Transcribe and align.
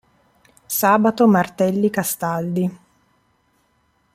Sabato 0.65 1.27
Martelli 1.27 1.91
Castaldi. 1.91 2.77